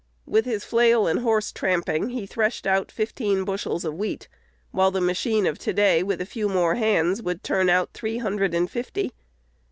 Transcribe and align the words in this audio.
With 0.25 0.45
his 0.45 0.63
flail 0.65 1.05
and 1.05 1.19
horse 1.19 1.51
tramping, 1.51 2.09
he 2.09 2.25
threshed 2.25 2.65
out 2.65 2.91
fifteen 2.91 3.43
bushels 3.45 3.85
of 3.85 3.93
wheat; 3.93 4.27
while 4.71 4.89
the 4.89 4.99
machine 4.99 5.45
of 5.45 5.59
to 5.59 5.73
day, 5.73 6.01
with 6.01 6.19
a 6.19 6.25
few 6.25 6.49
more 6.49 6.73
hands, 6.73 7.21
would 7.21 7.43
turn 7.43 7.69
out 7.69 7.93
three 7.93 8.17
hundred 8.17 8.55
and 8.55 8.67
fifty. 8.67 9.11